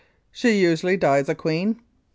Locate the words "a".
1.29-1.35